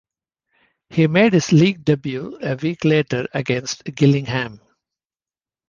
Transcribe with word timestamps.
He 0.89 1.05
made 1.05 1.33
his 1.33 1.51
league 1.51 1.85
debut 1.85 2.39
a 2.41 2.55
week 2.55 2.83
later 2.85 3.27
against 3.35 3.83
Gillingham. 3.83 4.59